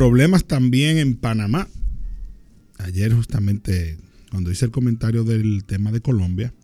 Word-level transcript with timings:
Problemas 0.00 0.46
también 0.46 0.96
en 0.96 1.14
Panamá. 1.14 1.68
Ayer 2.78 3.12
justamente 3.12 3.98
cuando 4.30 4.50
hice 4.50 4.64
el 4.64 4.70
comentario 4.70 5.24
del 5.24 5.62
tema 5.64 5.92
de 5.92 6.00
Colombia, 6.00 6.54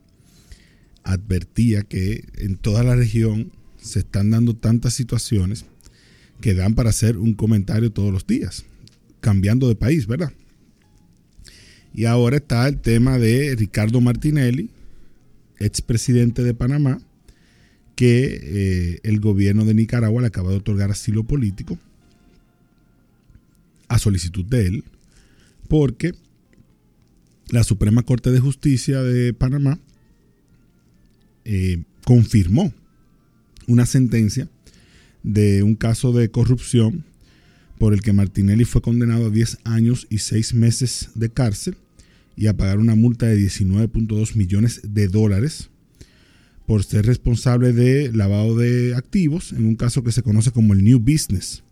advertía 1.05 1.83
que 1.83 2.25
en 2.38 2.57
toda 2.57 2.83
la 2.83 2.96
región 2.96 3.53
se 3.77 3.99
están 3.99 4.30
dando 4.30 4.57
tantas 4.57 4.95
situaciones 4.95 5.67
que 6.41 6.54
dan 6.54 6.75
para 6.75 6.88
hacer 6.88 7.19
un 7.19 7.35
comentario 7.35 7.93
todos 7.93 8.11
los 8.11 8.27
días, 8.27 8.64
cambiando 9.21 9.68
de 9.68 9.75
país, 9.75 10.07
¿verdad? 10.07 10.32
Y 11.93 12.07
ahora 12.07 12.39
está 12.39 12.66
el 12.66 12.80
tema 12.80 13.18
de 13.18 13.55
Ricardo 13.55 14.00
Martinelli, 14.00 14.71
expresidente 15.59 16.43
de 16.43 16.55
Panamá, 16.55 17.03
que 17.96 18.41
eh, 18.43 19.00
el 19.03 19.21
gobierno 19.21 19.66
de 19.66 19.75
Nicaragua 19.75 20.23
le 20.23 20.29
acaba 20.29 20.53
de 20.53 20.57
otorgar 20.57 20.91
asilo 20.91 21.23
político 21.25 21.79
a 23.89 23.98
solicitud 23.98 24.45
de 24.45 24.66
él, 24.66 24.84
porque 25.68 26.13
la 27.49 27.64
Suprema 27.64 28.03
Corte 28.03 28.31
de 28.31 28.40
Justicia 28.40 29.03
de 29.03 29.32
Panamá 29.32 29.79
eh, 31.45 31.82
confirmó 32.05 32.72
una 33.67 33.86
sentencia 33.86 34.48
de 35.22 35.62
un 35.62 35.75
caso 35.75 36.12
de 36.12 36.31
corrupción 36.31 37.05
por 37.78 37.92
el 37.92 38.03
que 38.03 38.12
Martinelli 38.12 38.64
fue 38.64 38.81
condenado 38.81 39.27
a 39.27 39.31
10 39.31 39.59
años 39.64 40.06
y 40.09 40.19
6 40.19 40.55
meses 40.55 41.11
de 41.14 41.31
cárcel 41.31 41.77
y 42.37 42.47
a 42.47 42.56
pagar 42.56 42.78
una 42.78 42.95
multa 42.95 43.27
de 43.27 43.39
19.2 43.39 44.34
millones 44.34 44.81
de 44.84 45.09
dólares 45.09 45.70
por 46.67 46.84
ser 46.84 47.06
responsable 47.06 47.73
de 47.73 48.12
lavado 48.12 48.56
de 48.56 48.95
activos 48.95 49.53
en 49.53 49.64
un 49.64 49.77
caso 49.77 50.03
que 50.03 50.12
se 50.12 50.23
conoce 50.23 50.50
como 50.50 50.75
el 50.75 50.83
New 50.84 50.98
Business, 50.98 51.62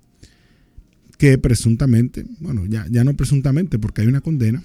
que 1.25 1.39
presuntamente, 1.39 2.27
bueno, 2.39 2.67
ya, 2.67 2.87
ya 2.91 3.03
no 3.03 3.15
presuntamente 3.15 3.79
porque 3.79 4.03
hay 4.03 4.09
una 4.09 4.21
condena, 4.21 4.63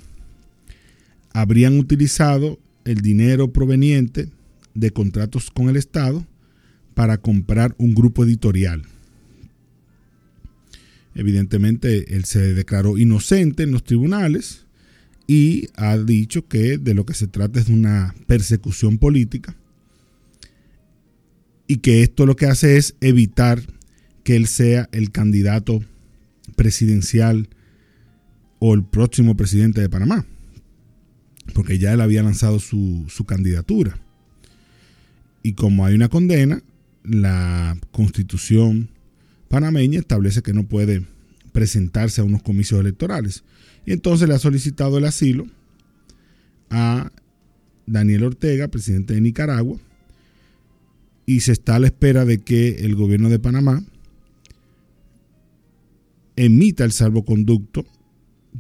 habrían 1.32 1.80
utilizado 1.80 2.60
el 2.84 3.00
dinero 3.00 3.54
proveniente 3.54 4.28
de 4.74 4.92
contratos 4.92 5.52
con 5.52 5.70
el 5.70 5.78
Estado 5.78 6.28
para 6.96 7.18
comprar 7.18 7.74
un 7.78 7.96
grupo 7.96 8.26
editorial. 8.26 8.84
Evidentemente, 11.16 12.14
él 12.14 12.26
se 12.26 12.54
declaró 12.54 12.98
inocente 12.98 13.64
en 13.64 13.72
los 13.72 13.86
tribunales 13.86 14.66
y 15.28 15.70
ha 15.76 15.98
dicho 15.98 16.46
que 16.50 16.78
de 16.78 16.94
lo 16.94 17.06
que 17.06 17.14
se 17.14 17.28
trata 17.28 17.62
es 17.62 17.68
de 17.68 17.74
una 17.74 18.14
persecución 18.28 18.98
política 18.98 19.56
y 21.68 21.78
que 21.78 22.04
esto 22.04 22.26
lo 22.26 22.36
que 22.36 22.48
hace 22.48 22.76
es 22.76 22.96
evitar 23.00 23.62
que 24.26 24.36
él 24.36 24.46
sea 24.46 24.90
el 24.92 25.12
candidato 25.12 25.82
presidencial 26.50 27.50
o 28.60 28.74
el 28.74 28.84
próximo 28.84 29.36
presidente 29.36 29.82
de 29.82 29.90
Panamá, 29.90 30.26
porque 31.54 31.80
ya 31.80 31.94
él 31.94 32.02
había 32.02 32.24
lanzado 32.24 32.60
su, 32.60 33.06
su 33.08 33.26
candidatura. 33.26 33.98
Y 35.42 35.54
como 35.54 35.86
hay 35.86 35.96
una 35.96 36.10
condena, 36.10 36.62
la 37.04 37.78
constitución 37.92 38.90
panameña 39.48 40.00
establece 40.00 40.42
que 40.42 40.54
no 40.54 40.68
puede 40.68 41.06
presentarse 41.52 42.22
a 42.22 42.26
unos 42.26 42.44
comicios 42.44 42.80
electorales. 42.80 43.44
Y 43.86 43.94
entonces 43.94 44.28
le 44.28 44.36
ha 44.36 44.40
solicitado 44.40 44.98
el 44.98 45.06
asilo 45.06 45.48
a 46.70 47.12
Daniel 47.86 48.26
Ortega, 48.26 48.68
presidente 48.68 49.16
de 49.16 49.22
Nicaragua, 49.22 49.80
y 51.26 51.42
se 51.42 51.52
está 51.52 51.76
a 51.76 51.80
la 51.80 51.88
espera 51.88 52.26
de 52.26 52.40
que 52.40 52.86
el 52.86 52.96
gobierno 52.96 53.30
de 53.30 53.40
Panamá 53.40 53.84
emita 56.40 56.86
el 56.86 56.94
salvoconducto 56.94 57.86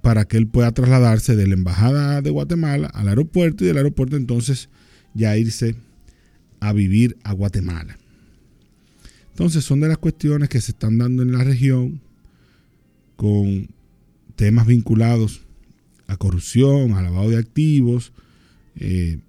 para 0.01 0.25
que 0.25 0.35
él 0.35 0.47
pueda 0.47 0.73
trasladarse 0.73 1.37
de 1.37 1.47
la 1.47 1.53
embajada 1.53 2.21
de 2.21 2.29
Guatemala 2.29 2.87
al 2.87 3.07
aeropuerto 3.07 3.63
y 3.63 3.67
del 3.67 3.77
aeropuerto 3.77 4.17
entonces 4.17 4.67
ya 5.13 5.37
irse 5.37 5.75
a 6.59 6.73
vivir 6.73 7.15
a 7.23 7.31
Guatemala. 7.31 7.97
Entonces 9.29 9.63
son 9.63 9.79
de 9.79 9.87
las 9.87 9.97
cuestiones 9.97 10.49
que 10.49 10.59
se 10.59 10.71
están 10.71 10.97
dando 10.97 11.23
en 11.23 11.31
la 11.31 11.45
región 11.45 12.01
con 13.15 13.69
temas 14.35 14.67
vinculados 14.67 15.41
a 16.07 16.17
corrupción, 16.17 16.95
a 16.95 17.01
lavado 17.01 17.29
de 17.29 17.37
activos, 17.37 18.11
eh, 18.75 19.19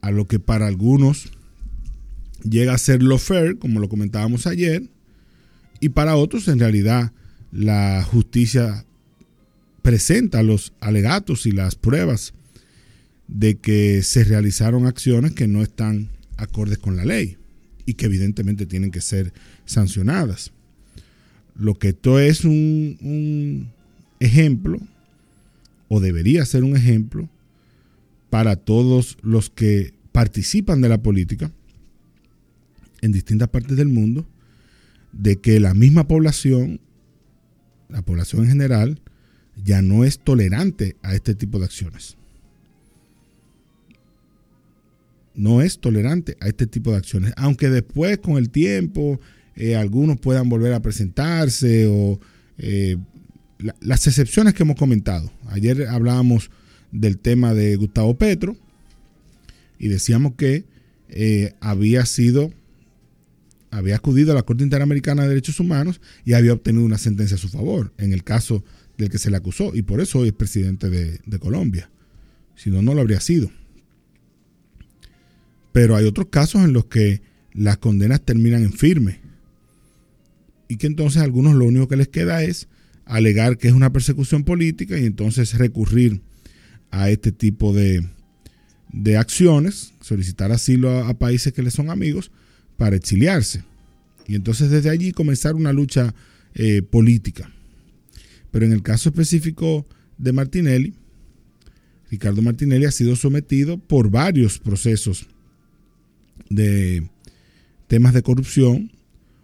a 0.00 0.12
lo 0.12 0.28
que 0.28 0.38
para 0.38 0.68
algunos 0.68 1.32
llega 2.48 2.72
a 2.72 2.78
ser 2.78 3.02
lo 3.02 3.18
fair, 3.18 3.58
como 3.58 3.80
lo 3.80 3.88
comentábamos 3.88 4.46
ayer, 4.46 4.88
y 5.80 5.88
para 5.88 6.14
otros 6.14 6.46
en 6.46 6.60
realidad 6.60 7.12
la 7.52 8.02
justicia 8.02 8.84
presenta 9.82 10.42
los 10.42 10.72
alegatos 10.80 11.46
y 11.46 11.52
las 11.52 11.74
pruebas 11.74 12.32
de 13.28 13.56
que 13.56 14.02
se 14.02 14.24
realizaron 14.24 14.86
acciones 14.86 15.32
que 15.32 15.46
no 15.46 15.62
están 15.62 16.08
acordes 16.36 16.78
con 16.78 16.96
la 16.96 17.04
ley 17.04 17.36
y 17.84 17.94
que 17.94 18.06
evidentemente 18.06 18.66
tienen 18.66 18.90
que 18.90 19.00
ser 19.00 19.32
sancionadas. 19.66 20.52
Lo 21.54 21.74
que 21.74 21.88
esto 21.88 22.18
es 22.18 22.44
un, 22.44 22.96
un 23.00 23.70
ejemplo, 24.18 24.78
o 25.88 26.00
debería 26.00 26.44
ser 26.46 26.64
un 26.64 26.76
ejemplo, 26.76 27.28
para 28.30 28.56
todos 28.56 29.18
los 29.20 29.50
que 29.50 29.92
participan 30.10 30.80
de 30.80 30.88
la 30.88 31.02
política 31.02 31.52
en 33.02 33.12
distintas 33.12 33.48
partes 33.48 33.76
del 33.76 33.88
mundo, 33.88 34.26
de 35.12 35.36
que 35.36 35.60
la 35.60 35.74
misma 35.74 36.08
población, 36.08 36.80
la 37.92 38.02
población 38.02 38.42
en 38.44 38.48
general, 38.48 39.00
ya 39.62 39.82
no 39.82 40.04
es 40.04 40.18
tolerante 40.18 40.96
a 41.02 41.14
este 41.14 41.34
tipo 41.34 41.58
de 41.58 41.66
acciones. 41.66 42.16
No 45.34 45.62
es 45.62 45.78
tolerante 45.78 46.36
a 46.40 46.48
este 46.48 46.66
tipo 46.66 46.90
de 46.90 46.98
acciones. 46.98 47.32
Aunque 47.36 47.70
después, 47.70 48.18
con 48.18 48.36
el 48.36 48.50
tiempo, 48.50 49.20
eh, 49.56 49.76
algunos 49.76 50.18
puedan 50.18 50.48
volver 50.48 50.72
a 50.72 50.80
presentarse 50.80 51.86
o 51.86 52.18
eh, 52.58 52.96
las 53.80 54.06
excepciones 54.06 54.54
que 54.54 54.62
hemos 54.62 54.76
comentado. 54.76 55.30
Ayer 55.46 55.86
hablábamos 55.88 56.50
del 56.90 57.18
tema 57.18 57.54
de 57.54 57.76
Gustavo 57.76 58.16
Petro 58.16 58.56
y 59.78 59.88
decíamos 59.88 60.34
que 60.36 60.64
eh, 61.08 61.54
había 61.60 62.06
sido, 62.06 62.52
había 63.72 63.96
acudido 63.96 64.32
a 64.32 64.34
la 64.34 64.42
Corte 64.42 64.62
Interamericana 64.62 65.22
de 65.22 65.30
Derechos 65.30 65.58
Humanos 65.58 66.00
y 66.26 66.34
había 66.34 66.52
obtenido 66.52 66.84
una 66.84 66.98
sentencia 66.98 67.36
a 67.36 67.40
su 67.40 67.48
favor 67.48 67.92
en 67.96 68.12
el 68.12 68.22
caso 68.22 68.62
del 68.98 69.08
que 69.08 69.18
se 69.18 69.30
le 69.30 69.38
acusó 69.38 69.74
y 69.74 69.80
por 69.80 70.00
eso 70.00 70.20
hoy 70.20 70.28
es 70.28 70.34
presidente 70.34 70.90
de, 70.90 71.38
Colombia. 71.40 71.90
Si 72.54 72.70
no, 72.70 72.82
no 72.82 72.92
lo 72.92 73.00
habría 73.00 73.20
sido. 73.20 73.50
Pero 75.72 75.96
hay 75.96 76.04
otros 76.04 76.28
casos 76.28 76.62
en 76.62 76.74
los 76.74 76.84
que 76.84 77.22
las 77.54 77.78
condenas 77.78 78.20
terminan 78.20 78.62
en 78.62 78.74
firme 78.74 79.20
y 80.68 80.76
que 80.76 80.86
entonces 80.86 81.22
a 81.22 81.24
algunos 81.24 81.54
lo 81.54 81.64
único 81.64 81.88
que 81.88 81.96
les 81.96 82.08
queda 82.08 82.44
es 82.44 82.68
alegar 83.06 83.56
que 83.56 83.68
es 83.68 83.74
una 83.74 83.90
persecución 83.90 84.44
política 84.44 84.98
y 84.98 85.06
entonces 85.06 85.54
recurrir 85.54 86.20
a 86.90 87.08
este 87.08 87.32
tipo 87.32 87.72
de, 87.72 88.06
de 88.92 89.16
acciones, 89.16 89.94
solicitar 90.02 90.52
asilo 90.52 90.90
a, 90.90 91.14
países 91.14 91.54
que 91.54 91.62
les 91.62 91.72
son 91.72 91.88
amigos 91.88 92.30
para 92.82 92.96
exiliarse. 92.96 93.62
Y 94.26 94.34
entonces 94.34 94.68
desde 94.68 94.90
allí 94.90 95.12
comenzar 95.12 95.54
una 95.54 95.72
lucha 95.72 96.16
eh, 96.52 96.82
política. 96.82 97.48
Pero 98.50 98.66
en 98.66 98.72
el 98.72 98.82
caso 98.82 99.08
específico 99.08 99.86
de 100.18 100.32
Martinelli, 100.32 100.92
Ricardo 102.10 102.42
Martinelli 102.42 102.84
ha 102.84 102.90
sido 102.90 103.14
sometido 103.14 103.78
por 103.78 104.10
varios 104.10 104.58
procesos 104.58 105.28
de 106.50 107.08
temas 107.86 108.14
de 108.14 108.22
corrupción 108.22 108.90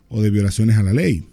o 0.08 0.20
de 0.20 0.30
violaciones 0.30 0.76
a 0.76 0.82
la 0.82 0.92
ley. 0.92 1.24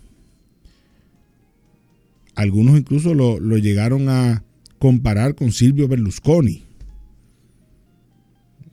Algunos 2.35 2.77
incluso 2.77 3.15
lo, 3.15 3.39
llegaron 3.57 4.09
a 4.09 4.43
comparar 4.77 5.33
con 5.33 5.51
Silvio 5.51 5.87
Berlusconi, 5.87 6.65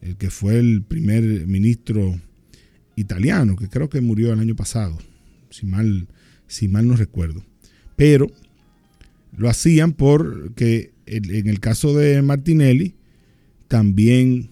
el 0.02 0.18
que 0.18 0.28
fue 0.28 0.58
el 0.58 0.82
primer 0.82 1.46
ministro 1.46 2.20
italiano, 2.96 3.56
que 3.56 3.68
creo 3.68 3.88
que 3.88 4.00
murió 4.00 4.32
el 4.32 4.40
año 4.40 4.56
pasado, 4.56 4.98
si 5.50 5.66
mal, 5.66 6.08
si 6.46 6.68
mal 6.68 6.86
no 6.86 6.96
recuerdo. 6.96 7.44
Pero 7.96 8.30
lo 9.36 9.48
hacían 9.48 9.92
porque 9.92 10.92
en 11.06 11.48
el 11.48 11.60
caso 11.60 11.96
de 11.96 12.20
Martinelli 12.22 12.94
también 13.68 14.50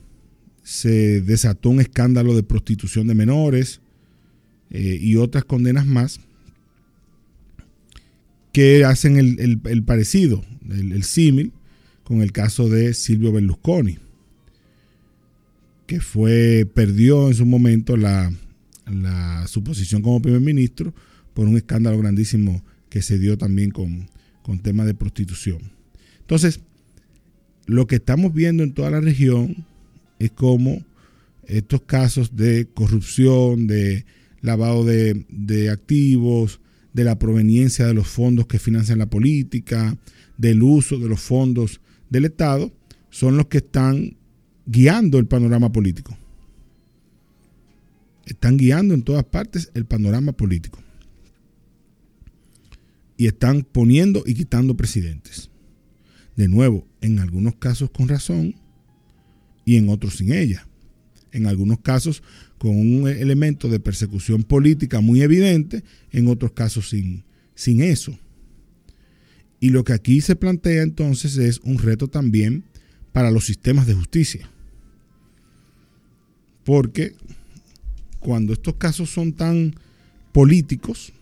se 0.63 1.21
desató 1.21 1.71
un 1.71 1.81
escándalo 1.81 2.35
de 2.35 2.43
prostitución 2.43 3.07
de 3.07 3.15
menores, 3.15 3.81
eh, 4.71 4.99
y 5.01 5.17
otras 5.17 5.45
condenas 5.45 5.85
más 5.85 6.21
que 8.53 8.85
hacen 8.85 9.17
el, 9.17 9.83
parecido, 9.83 10.45
el, 10.69 11.03
símil, 11.03 11.53
con 12.05 12.21
el 12.23 12.33
caso 12.33 12.69
de 12.69 12.95
Silvio 12.95 13.33
Berlusconi, 13.33 13.99
que 15.91 16.01
fue, 16.01 16.71
perdió 16.73 17.27
en 17.27 17.35
su 17.35 17.45
momento 17.45 17.97
la, 17.97 18.33
la, 18.87 19.45
su 19.49 19.65
posición 19.65 20.03
como 20.03 20.23
primer 20.23 20.41
ministro 20.41 20.95
por 21.35 21.49
un 21.49 21.57
escándalo 21.57 21.99
grandísimo 21.99 22.63
que 22.89 23.03
se 23.03 23.19
dio 23.19 23.37
también 23.37 23.73
con, 23.73 24.09
con 24.45 24.61
temas 24.61 24.87
de 24.87 24.95
prostitución. 24.95 25.59
Entonces, 26.21 26.61
lo 27.67 27.89
que 27.89 27.97
estamos 27.97 28.33
viendo 28.33 28.63
en 28.63 28.73
toda 28.73 28.89
la 28.91 29.01
región 29.01 29.67
es 30.21 30.31
cómo 30.31 30.85
estos 31.49 31.81
casos 31.81 32.37
de 32.37 32.69
corrupción, 32.73 33.67
de 33.67 34.05
lavado 34.43 34.85
de, 34.85 35.27
de, 35.29 35.71
activos, 35.71 36.61
de 36.93 37.03
la 37.03 37.19
proveniencia 37.19 37.85
de 37.85 37.95
los 37.95 38.07
fondos 38.07 38.47
que 38.47 38.61
financian 38.61 39.01
la 39.01 39.11
política, 39.11 39.99
del 40.39 40.63
uso 40.63 41.01
de 41.01 41.09
los 41.09 41.19
fondos 41.19 41.81
del 42.11 42.27
Estado, 42.27 42.73
son 43.11 43.37
los 43.37 43.47
que 43.47 43.59
están 43.59 44.20
guiando 44.71 45.19
el 45.19 45.27
panorama 45.27 45.73
político. 45.73 46.17
Están 48.25 48.57
guiando 48.57 48.95
en 48.95 49.03
todas 49.03 49.25
partes 49.25 49.69
el 49.75 49.85
panorama 49.85 50.33
político. 50.33 50.79
Y 53.17 53.27
están 53.27 53.63
poniendo 53.63 54.23
y 54.25 54.35
quitando 54.35 54.77
presidentes. 54.77 55.51
De 56.37 56.47
nuevo, 56.47 56.87
en 57.01 57.19
algunos 57.19 57.57
casos 57.57 57.91
con 57.91 58.09
razón 58.09 58.55
y 59.65 59.77
en 59.77 59.89
otros 59.89 60.15
sin 60.15 60.33
ella. 60.33 60.69
En 61.33 61.49
algunos 61.49 61.81
casos 61.81 62.23
con 62.59 62.71
un 62.71 63.09
elemento 63.09 63.69
de 63.69 63.81
persecución 63.81 64.45
política 64.45 65.01
muy 65.01 65.23
evidente, 65.23 65.83
en 66.13 66.29
otros 66.29 66.53
casos 66.53 66.91
sin, 66.91 67.25
sin 67.57 67.83
eso. 67.83 68.17
Y 69.59 69.71
lo 69.71 69.83
que 69.83 69.95
aquí 69.95 70.21
se 70.21 70.37
plantea 70.37 70.83
entonces 70.83 71.37
es 71.39 71.59
un 71.65 71.79
reto 71.79 72.07
también 72.07 72.65
para 73.13 73.33
los 73.33 73.45
sistemas 73.47 73.89
de 73.89 73.95
justicia. 73.95 74.49
Porque 76.65 77.15
cuando 78.19 78.53
estos 78.53 78.75
casos 78.75 79.11
son 79.11 79.33
tan 79.33 79.75
políticos, 80.33 81.13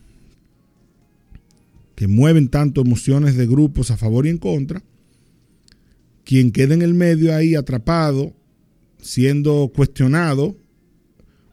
que 1.95 2.07
mueven 2.07 2.49
tanto 2.49 2.81
emociones 2.81 3.37
de 3.37 3.47
grupos 3.47 3.91
a 3.91 3.97
favor 3.97 4.27
y 4.27 4.31
en 4.31 4.39
contra, 4.39 4.83
quien 6.25 6.53
queda 6.53 6.75
en 6.75 6.83
el 6.83 6.95
medio 6.95 7.35
ahí 7.35 7.55
atrapado, 7.55 8.35
siendo 9.01 9.73
cuestionado 9.75 10.57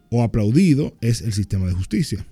o 0.09 0.21
aplaudido, 0.21 0.93
es 1.01 1.21
el 1.21 1.33
sistema 1.33 1.65
de 1.65 1.73
justicia. 1.73 2.25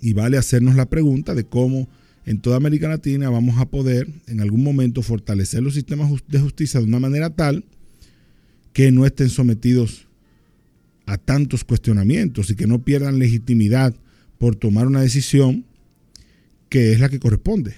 Y 0.00 0.14
vale 0.14 0.36
hacernos 0.36 0.76
la 0.76 0.86
pregunta 0.86 1.34
de 1.34 1.44
cómo 1.44 1.88
en 2.24 2.40
toda 2.40 2.56
América 2.56 2.88
Latina 2.88 3.30
vamos 3.30 3.58
a 3.58 3.66
poder 3.66 4.08
en 4.26 4.40
algún 4.40 4.62
momento 4.62 5.02
fortalecer 5.02 5.62
los 5.62 5.74
sistemas 5.74 6.10
de 6.28 6.40
justicia 6.40 6.80
de 6.80 6.86
una 6.86 7.00
manera 7.00 7.30
tal 7.30 7.64
que 8.72 8.90
no 8.92 9.06
estén 9.06 9.28
sometidos 9.28 10.08
a 11.06 11.16
tantos 11.16 11.64
cuestionamientos 11.64 12.50
y 12.50 12.54
que 12.54 12.66
no 12.66 12.82
pierdan 12.82 13.18
legitimidad 13.18 13.94
por 14.36 14.56
tomar 14.56 14.86
una 14.86 15.00
decisión 15.00 15.64
que 16.68 16.92
es 16.92 17.00
la 17.00 17.08
que 17.08 17.18
corresponde, 17.18 17.74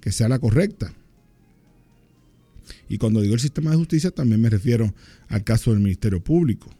que 0.00 0.12
sea 0.12 0.28
la 0.28 0.38
correcta. 0.38 0.94
Y 2.88 2.98
cuando 2.98 3.20
digo 3.20 3.34
el 3.34 3.40
sistema 3.40 3.72
de 3.72 3.76
justicia 3.76 4.10
también 4.10 4.40
me 4.40 4.48
refiero 4.48 4.94
al 5.28 5.42
caso 5.42 5.72
del 5.72 5.80
Ministerio 5.80 6.22
Público, 6.22 6.70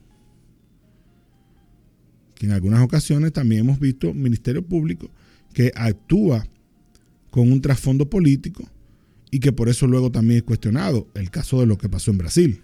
que 2.37 2.47
en 2.47 2.53
algunas 2.53 2.81
ocasiones 2.81 3.33
también 3.33 3.63
hemos 3.63 3.81
visto 3.81 4.15
Ministerio 4.15 4.65
Público 4.65 5.11
que 5.53 5.73
actúa 5.75 6.47
con 7.31 7.51
un 7.51 7.61
trasfondo 7.61 8.09
político 8.09 8.69
y 9.33 9.41
que 9.41 9.53
por 9.53 9.69
eso 9.69 9.89
luego 9.89 10.13
también 10.13 10.39
es 10.39 10.43
cuestionado 10.45 11.09
el 11.15 11.31
caso 11.31 11.61
de 11.61 11.67
lo 11.67 11.77
que 11.77 11.89
pasó 11.89 12.13
en 12.13 12.19
Brasil 12.19 12.63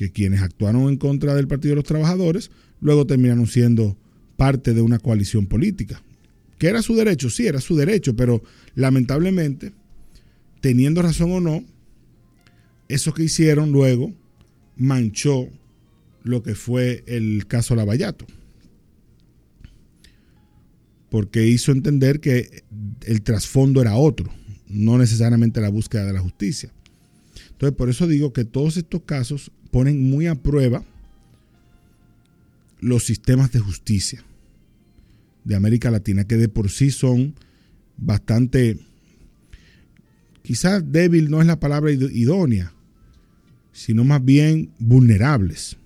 que 0.00 0.12
quienes 0.12 0.40
actuaron 0.40 0.88
en 0.88 0.96
contra 0.96 1.34
del 1.34 1.46
Partido 1.46 1.72
de 1.72 1.76
los 1.76 1.84
Trabajadores 1.84 2.50
luego 2.80 3.06
terminaron 3.06 3.46
siendo 3.46 3.98
parte 4.38 4.72
de 4.72 4.80
una 4.80 4.98
coalición 4.98 5.44
política. 5.44 6.02
Que 6.56 6.68
era 6.68 6.80
su 6.80 6.94
derecho, 6.94 7.28
sí, 7.28 7.46
era 7.46 7.60
su 7.60 7.76
derecho, 7.76 8.16
pero 8.16 8.42
lamentablemente, 8.74 9.74
teniendo 10.62 11.02
razón 11.02 11.32
o 11.32 11.40
no, 11.40 11.62
eso 12.88 13.12
que 13.12 13.24
hicieron 13.24 13.72
luego 13.72 14.10
manchó 14.74 15.50
lo 16.22 16.42
que 16.42 16.54
fue 16.54 17.04
el 17.06 17.46
caso 17.46 17.74
Lavallato. 17.74 18.24
Porque 21.10 21.46
hizo 21.46 21.72
entender 21.72 22.20
que 22.20 22.64
el 23.02 23.20
trasfondo 23.20 23.82
era 23.82 23.96
otro, 23.96 24.32
no 24.66 24.96
necesariamente 24.96 25.60
la 25.60 25.68
búsqueda 25.68 26.06
de 26.06 26.14
la 26.14 26.20
justicia. 26.20 26.72
Entonces, 27.50 27.76
por 27.76 27.90
eso 27.90 28.06
digo 28.06 28.32
que 28.32 28.46
todos 28.46 28.78
estos 28.78 29.02
casos 29.02 29.52
ponen 29.70 30.10
muy 30.10 30.26
a 30.26 30.34
prueba 30.34 30.84
los 32.80 33.04
sistemas 33.04 33.52
de 33.52 33.60
justicia 33.60 34.24
de 35.44 35.54
América 35.54 35.90
Latina, 35.90 36.24
que 36.24 36.36
de 36.36 36.48
por 36.48 36.70
sí 36.70 36.90
son 36.90 37.34
bastante, 37.96 38.78
quizás 40.42 40.90
débil 40.90 41.30
no 41.30 41.40
es 41.40 41.46
la 41.46 41.60
palabra 41.60 41.90
idónea, 41.92 42.72
sino 43.72 44.04
más 44.04 44.24
bien 44.24 44.70
vulnerables. 44.78 45.76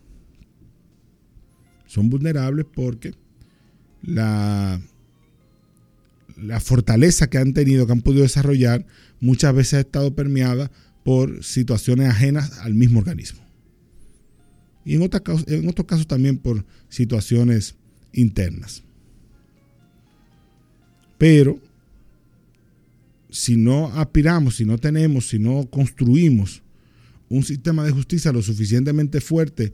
Son 1.86 2.10
vulnerables 2.10 2.66
porque 2.72 3.14
la, 4.02 4.80
la 6.36 6.60
fortaleza 6.60 7.28
que 7.28 7.38
han 7.38 7.52
tenido, 7.52 7.86
que 7.86 7.92
han 7.92 8.02
podido 8.02 8.22
desarrollar, 8.22 8.86
muchas 9.20 9.54
veces 9.54 9.74
ha 9.74 9.80
estado 9.80 10.14
permeada 10.14 10.70
por 11.04 11.44
situaciones 11.44 12.08
ajenas 12.08 12.58
al 12.58 12.74
mismo 12.74 12.98
organismo 12.98 13.43
y 14.84 14.94
en, 14.96 15.02
otros 15.02 15.86
casos 15.86 16.06
también 16.06 16.38
por 16.38 16.64
situaciones 16.88 17.74
internas. 18.12 18.82
Pero 21.16 21.58
si 23.30 23.56
no 23.56 23.86
aspiramos, 23.94 24.56
si 24.56 24.64
no 24.64 24.78
tenemos, 24.78 25.28
si 25.28 25.38
no 25.38 25.68
construimos 25.70 26.62
un 27.28 27.42
sistema 27.42 27.84
de 27.84 27.92
justicia 27.92 28.32
lo 28.32 28.42
suficientemente 28.42 29.20
fuerte 29.20 29.72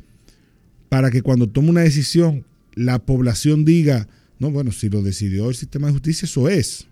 para 0.89 1.11
que 1.11 1.23
cuando 1.23 1.49
tome 1.49 1.71
una 1.71 1.83
decisión 1.83 2.45
la 2.75 3.01
población 3.01 3.65
diga, 3.65 4.09
no, 4.39 4.51
bueno, 4.51 4.73
si 4.73 4.89
lo 4.89 5.03
decidió 5.03 5.49
el 5.49 5.57
sistema 5.57 5.89
de 5.89 5.93
justicia, 5.93 6.27
eso 6.27 6.49
es. 6.49 6.87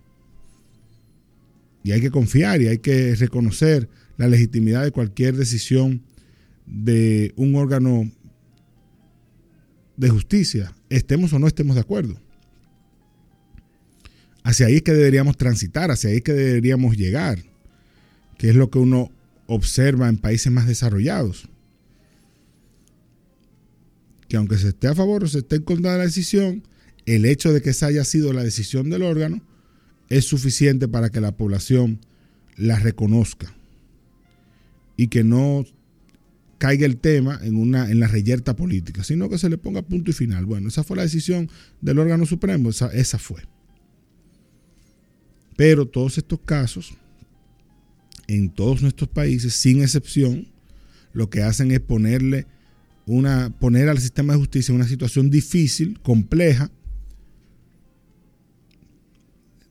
Y 1.83 1.91
hay 1.91 2.01
que 2.01 2.11
confiar 2.11 2.61
y 2.61 2.67
hay 2.67 2.79
que 2.79 3.15
reconocer 3.15 3.87
la 4.17 4.27
legitimidad 4.27 4.83
de 4.83 4.91
cualquier 4.91 5.37
decisión 5.37 6.01
de 6.69 7.33
un 7.35 7.55
órgano 7.55 8.09
de 9.97 10.09
justicia, 10.09 10.73
estemos 10.89 11.33
o 11.33 11.39
no 11.39 11.47
estemos 11.47 11.75
de 11.75 11.81
acuerdo. 11.81 12.19
Hacia 14.43 14.67
ahí 14.67 14.75
es 14.75 14.83
que 14.83 14.93
deberíamos 14.93 15.35
transitar, 15.35 15.91
hacia 15.91 16.09
ahí 16.11 16.17
es 16.17 16.23
que 16.23 16.33
deberíamos 16.33 16.95
llegar, 16.95 17.43
que 18.37 18.49
es 18.49 18.55
lo 18.55 18.69
que 18.69 18.79
uno 18.79 19.11
observa 19.47 20.07
en 20.07 20.17
países 20.17 20.51
más 20.51 20.67
desarrollados. 20.67 21.49
Que 24.27 24.37
aunque 24.37 24.57
se 24.57 24.69
esté 24.69 24.87
a 24.87 24.95
favor 24.95 25.23
o 25.23 25.27
se 25.27 25.39
esté 25.39 25.57
en 25.57 25.63
contra 25.63 25.91
de 25.91 25.97
la 25.97 26.05
decisión, 26.05 26.63
el 27.05 27.25
hecho 27.25 27.51
de 27.51 27.61
que 27.61 27.71
esa 27.71 27.87
haya 27.87 28.05
sido 28.05 28.31
la 28.31 28.43
decisión 28.43 28.89
del 28.89 29.03
órgano 29.03 29.41
es 30.07 30.25
suficiente 30.25 30.87
para 30.87 31.09
que 31.09 31.19
la 31.19 31.35
población 31.35 31.99
la 32.55 32.77
reconozca 32.77 33.53
y 34.95 35.07
que 35.07 35.23
no 35.23 35.65
caiga 36.59 36.85
el 36.85 36.97
tema 36.97 37.39
en, 37.41 37.55
una, 37.55 37.89
en 37.89 37.99
la 37.99 38.07
reyerta 38.07 38.55
política, 38.55 39.03
sino 39.03 39.29
que 39.29 39.37
se 39.37 39.49
le 39.49 39.57
ponga 39.57 39.81
punto 39.81 40.11
y 40.11 40.13
final. 40.13 40.45
Bueno, 40.45 40.67
esa 40.67 40.83
fue 40.83 40.97
la 40.97 41.03
decisión 41.03 41.49
del 41.81 41.97
órgano 41.97 42.25
supremo, 42.25 42.69
esa, 42.69 43.17
fue. 43.17 43.41
Pero 45.55 45.87
todos 45.87 46.17
estos 46.17 46.39
casos, 46.41 46.93
en 48.27 48.49
todos 48.49 48.81
nuestros 48.81 49.09
países, 49.09 49.53
sin 49.53 49.81
excepción, 49.81 50.49
lo 51.13 51.29
que 51.29 51.41
hacen 51.41 51.71
es 51.71 51.79
ponerle 51.79 52.45
una, 53.05 53.49
poner 53.57 53.87
al 53.87 53.99
sistema 53.99 54.33
de 54.33 54.39
justicia 54.39 54.73
en 54.73 54.75
una 54.75 54.87
situación 54.87 55.29
difícil, 55.29 55.99
compleja, 56.01 56.69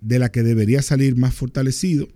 de 0.01 0.19
la 0.19 0.31
que 0.31 0.43
debería 0.43 0.81
salir 0.81 1.17
más 1.17 1.35
fortalecido, 1.35 2.09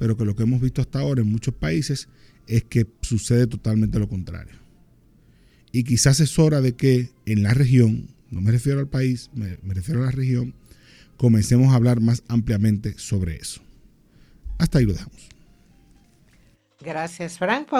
pero 0.00 0.16
que 0.16 0.24
lo 0.24 0.34
que 0.34 0.44
hemos 0.44 0.62
visto 0.62 0.80
hasta 0.80 0.98
ahora 0.98 1.20
en 1.20 1.28
muchos 1.28 1.52
países 1.52 2.08
es 2.46 2.64
que 2.64 2.86
sucede 3.02 3.46
totalmente 3.46 3.98
lo 3.98 4.08
contrario. 4.08 4.54
Y 5.72 5.84
quizás 5.84 6.20
es 6.20 6.38
hora 6.38 6.62
de 6.62 6.74
que 6.74 7.10
en 7.26 7.42
la 7.42 7.52
región, 7.52 8.08
no 8.30 8.40
me 8.40 8.50
refiero 8.50 8.80
al 8.80 8.88
país, 8.88 9.30
me, 9.34 9.58
refiero 9.74 10.02
a 10.02 10.06
la 10.06 10.10
región, 10.10 10.54
comencemos 11.18 11.70
a 11.70 11.76
hablar 11.76 12.00
más 12.00 12.22
ampliamente 12.28 12.94
sobre 12.96 13.36
eso. 13.36 13.60
Hasta 14.56 14.78
ahí 14.78 14.86
lo 14.86 14.94
dejamos. 14.94 15.28
Gracias, 16.80 17.36
Franco. 17.36 17.76